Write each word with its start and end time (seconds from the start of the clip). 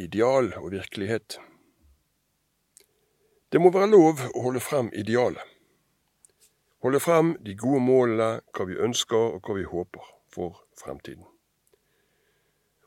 ideal 0.00 0.52
og 0.58 0.70
virkelighet. 0.72 1.38
Det 3.52 3.60
må 3.60 3.72
være 3.74 3.90
lov 3.90 4.22
å 4.30 4.44
holde 4.46 4.62
frem 4.62 4.90
idealet. 4.94 5.42
Holde 6.80 7.00
frem 7.02 7.34
de 7.44 7.54
gode 7.58 7.82
målene, 7.84 8.40
hva 8.56 8.64
vi 8.64 8.78
ønsker 8.80 9.36
og 9.36 9.44
hva 9.44 9.56
vi 9.58 9.66
håper 9.68 10.06
for 10.32 10.62
fremtiden. 10.80 11.26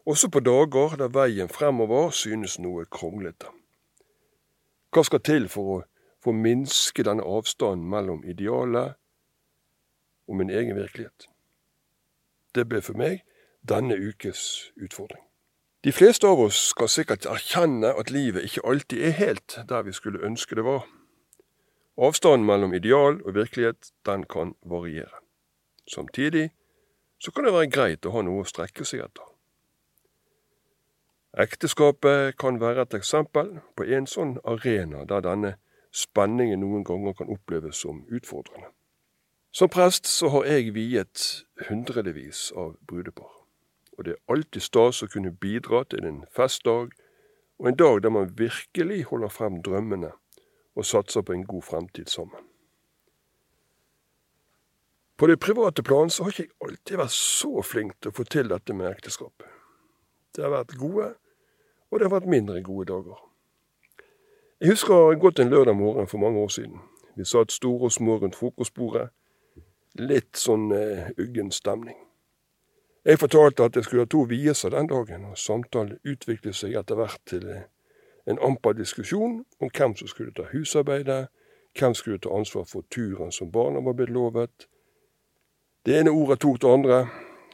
Også 0.06 0.30
på 0.30 0.42
dager 0.44 0.96
der 1.00 1.12
veien 1.14 1.52
fremover 1.52 2.10
synes 2.12 2.58
noe 2.60 2.86
kronglete. 2.92 3.52
Hva 4.94 5.04
skal 5.08 5.22
til 5.24 5.48
for 5.50 5.76
å 5.76 5.84
få 6.24 6.34
minske 6.36 7.06
denne 7.06 7.24
avstanden 7.24 7.86
mellom 7.90 8.24
idealet 8.28 8.98
og 10.28 10.40
min 10.40 10.52
egen 10.52 10.76
virkelighet? 10.80 11.30
Det 12.56 12.68
ble 12.70 12.82
for 12.82 13.00
meg 13.00 13.24
denne 13.64 13.96
ukes 13.96 14.72
utfordring. 14.76 15.24
De 15.84 15.92
fleste 15.92 16.28
av 16.28 16.40
oss 16.40 16.70
skal 16.70 16.88
sikkert 16.88 17.26
erkjenne 17.28 17.90
at 18.00 18.12
livet 18.14 18.46
ikke 18.48 18.62
alltid 18.64 19.02
er 19.04 19.18
helt 19.18 19.58
der 19.68 19.82
vi 19.84 19.92
skulle 19.92 20.24
ønske 20.24 20.56
det 20.56 20.64
var. 20.64 20.86
Avstanden 22.00 22.48
mellom 22.48 22.74
ideal 22.74 23.20
og 23.22 23.36
virkelighet, 23.36 23.92
den 24.06 24.24
kan 24.24 24.56
variere. 24.64 25.20
Samtidig 25.88 26.52
så 27.20 27.32
kan 27.32 27.44
det 27.44 27.54
være 27.54 27.70
greit 27.70 28.08
å 28.08 28.16
ha 28.16 28.24
noe 28.24 28.46
å 28.46 28.48
strekke 28.48 28.88
seg 28.88 29.04
etter. 29.04 29.28
Ekteskapet 31.36 32.38
kan 32.40 32.62
være 32.64 32.88
et 32.88 32.96
eksempel 32.96 33.58
på 33.76 33.84
en 33.84 34.08
sånn 34.08 34.38
arena 34.48 35.04
der 35.10 35.28
denne 35.28 35.56
spenningen 35.92 36.64
noen 36.64 36.88
ganger 36.88 37.20
kan 37.20 37.28
oppleves 37.28 37.84
som 37.84 38.06
utfordrende. 38.08 38.72
Som 39.52 39.70
prest 39.70 40.08
så 40.08 40.32
har 40.32 40.48
jeg 40.48 40.72
viet 40.80 41.44
hundrevis 41.68 42.54
av 42.56 42.78
brudepar. 42.88 43.43
Og 43.98 44.06
det 44.06 44.14
er 44.16 44.34
alltid 44.34 44.62
stas 44.62 45.04
å 45.04 45.10
kunne 45.12 45.32
bidra 45.32 45.84
til 45.90 46.06
en 46.06 46.24
festdag, 46.34 46.94
og 47.60 47.68
en 47.70 47.78
dag 47.78 48.02
der 48.04 48.10
man 48.10 48.34
virkelig 48.38 49.04
holder 49.12 49.30
frem 49.30 49.62
drømmene 49.64 50.12
og 50.76 50.86
satser 50.86 51.22
på 51.22 51.34
en 51.34 51.46
god 51.46 51.62
fremtid 51.62 52.10
sammen. 52.10 52.50
På 55.18 55.28
det 55.28 55.40
private 55.40 55.84
plan 55.84 56.10
så 56.10 56.24
har 56.24 56.34
ikke 56.34 56.44
jeg 56.44 56.56
alltid 56.68 56.98
vært 56.98 57.16
så 57.16 57.62
flink 57.62 57.94
til 58.02 58.10
å 58.10 58.18
få 58.18 58.24
til 58.26 58.50
dette 58.50 58.74
med 58.74 58.90
ekteskap. 58.90 59.46
Det 60.36 60.44
har 60.44 60.52
vært 60.52 60.74
gode, 60.80 61.14
og 61.92 62.00
det 62.00 62.08
har 62.08 62.16
vært 62.16 62.32
mindre 62.34 62.64
gode 62.66 62.90
dager. 62.90 63.22
Jeg 64.60 64.74
husker 64.74 65.20
godt 65.22 65.40
en 65.40 65.54
lørdag 65.54 65.76
morgen 65.78 66.08
for 66.08 66.18
mange 66.18 66.40
år 66.40 66.48
siden. 66.48 66.82
Vi 67.16 67.26
satt 67.26 67.52
store 67.52 67.86
og 67.88 67.92
små 67.92 68.18
rundt 68.18 68.36
frokostbordet 68.36 69.12
litt 70.02 70.34
sånn 70.40 70.72
uh, 70.74 71.12
uggen 71.22 71.52
stemning. 71.54 72.00
Jeg 73.06 73.20
fortalte 73.20 73.64
at 73.64 73.76
jeg 73.76 73.84
skulle 73.84 74.02
ha 74.02 74.08
to 74.08 74.22
vielser 74.30 74.70
den 74.70 74.88
dagen, 74.88 75.26
og 75.26 75.38
samtalen 75.38 76.00
utviklet 76.08 76.56
seg 76.56 76.78
etter 76.80 76.96
hvert 76.96 77.20
til 77.28 77.50
en 78.28 78.40
amper 78.40 78.78
diskusjon 78.78 79.42
om 79.60 79.72
hvem 79.78 79.96
som 80.00 80.08
skulle 80.08 80.32
ta 80.32 80.48
husarbeidet, 80.54 81.28
hvem 81.80 81.94
skulle 81.94 82.22
ta 82.24 82.32
ansvar 82.32 82.64
for 82.64 82.86
turen 82.92 83.32
som 83.32 83.52
barna 83.52 83.84
var 83.84 83.98
blitt 84.00 84.14
lovet. 84.14 84.68
Det 85.86 86.00
ene 86.00 86.16
ordet 86.16 86.40
tok 86.40 86.62
det 86.62 86.72
andre, 86.72 87.04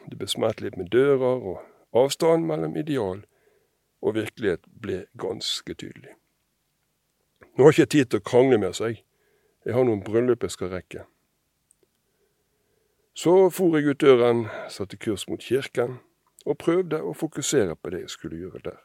det 0.06 0.18
ble 0.20 0.30
smert 0.30 0.62
litt 0.62 0.78
med 0.78 0.92
dører, 0.94 1.42
og 1.42 1.98
avstanden 1.98 2.48
mellom 2.48 2.78
ideal 2.78 3.26
og 4.02 4.16
virkelighet 4.16 4.70
ble 4.70 5.06
ganske 5.18 5.74
tydelig. 5.74 6.14
Nå 7.58 7.66
har 7.66 7.74
jeg 7.74 7.88
ikke 7.88 7.92
tid 7.96 8.12
til 8.12 8.22
å 8.22 8.30
krangle 8.30 8.58
med 8.62 8.76
sa 8.78 8.92
jeg. 8.92 9.02
Jeg 9.66 9.76
har 9.76 9.84
noen 9.84 10.04
bryllup 10.06 10.46
jeg 10.46 10.54
skal 10.54 10.70
rekke. 10.72 11.10
Så 13.20 13.50
for 13.50 13.76
jeg 13.76 13.90
ut 13.92 14.02
døren, 14.02 14.46
satte 14.72 14.98
kurs 14.98 15.26
mot 15.28 15.42
kirken, 15.44 15.98
og 16.46 16.56
prøvde 16.58 17.02
å 17.04 17.12
fokusere 17.12 17.76
på 17.76 17.92
det 17.92 18.06
jeg 18.06 18.14
skulle 18.14 18.40
gjøre 18.40 18.62
der. 18.64 18.78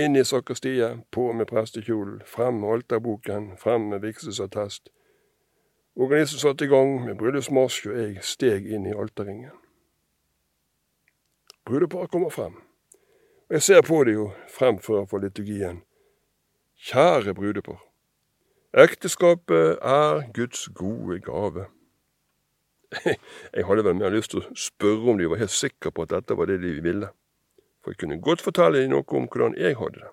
Inn 0.00 0.16
i 0.16 0.22
sakristiet, 0.24 1.02
på 1.12 1.26
med 1.36 1.50
prestekjolen, 1.50 2.22
frem 2.24 2.62
med 2.62 2.72
alterboken, 2.72 3.50
frem 3.60 3.90
med 3.90 4.00
vigselsattest. 4.00 4.88
Organisten 5.96 6.40
satte 6.40 6.64
i 6.64 6.72
gang 6.72 7.04
med 7.04 7.20
bryllupsmarsj, 7.20 7.90
og 7.90 8.00
jeg 8.00 8.24
steg 8.24 8.72
inn 8.72 8.88
i 8.88 8.96
alterringen. 8.96 9.52
Brudeparet 11.68 12.10
kommer 12.10 12.32
frem, 12.32 12.56
og 13.48 13.60
jeg 13.60 13.68
ser 13.68 13.84
på 13.84 14.02
det 14.08 14.16
jo 14.16 14.30
fremfor 14.56 15.04
for 15.04 15.20
liturgien. 15.20 15.82
Kjære 16.88 17.36
brudepar. 17.36 17.82
Ekteskapet 18.72 19.84
er 19.84 20.30
Guds 20.32 20.68
gode 20.72 21.20
gave. 21.20 21.68
Jeg 23.56 23.66
hadde 23.68 23.84
vel 23.84 23.96
mer 23.98 24.14
lyst 24.14 24.32
til 24.32 24.42
å 24.42 24.56
spørre 24.58 25.12
om 25.12 25.20
de 25.20 25.28
var 25.30 25.40
helt 25.42 25.54
sikre 25.54 25.92
på 25.92 26.06
at 26.06 26.14
dette 26.14 26.36
var 26.38 26.50
det 26.50 26.60
de 26.62 26.74
ville, 26.84 27.10
for 27.82 27.92
jeg 27.92 28.02
kunne 28.02 28.20
godt 28.22 28.44
fortelle 28.44 28.82
dem 28.82 28.92
noe 28.94 29.04
om 29.18 29.28
hvordan 29.30 29.56
jeg 29.58 29.78
hadde 29.80 30.02
det. 30.02 30.12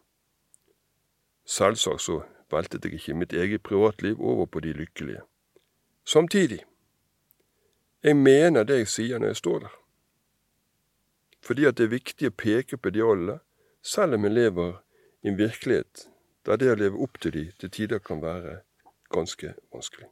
Selvsagt 1.50 2.04
så 2.06 2.22
veltet 2.54 2.86
jeg 2.86 3.00
ikke 3.00 3.18
mitt 3.18 3.34
eget 3.34 3.64
privatliv 3.64 4.22
over 4.22 4.46
på 4.46 4.62
de 4.64 4.74
lykkelige. 4.78 5.24
Samtidig, 6.06 6.62
jeg 8.04 8.16
mener 8.16 8.64
det 8.64 8.84
jeg 8.84 8.92
sier 8.92 9.20
når 9.20 9.34
jeg 9.34 9.42
står 9.42 9.60
der. 9.66 9.76
Fordi 11.44 11.66
at 11.68 11.78
det 11.78 11.88
er 11.88 11.96
viktig 11.98 12.30
å 12.30 12.36
peke 12.38 12.78
på 12.78 12.92
idealene, 12.92 13.40
selv 13.84 14.16
om 14.16 14.28
jeg 14.28 14.36
lever 14.36 14.76
i 15.24 15.32
en 15.32 15.40
virkelighet 15.40 16.08
der 16.48 16.60
det 16.60 16.72
å 16.72 16.80
leve 16.80 17.00
opp 17.04 17.20
til 17.24 17.36
de 17.36 17.46
til 17.60 17.72
tider 17.72 18.04
kan 18.04 18.22
være 18.24 18.62
ganske 19.12 19.54
vanskelig. 19.72 20.10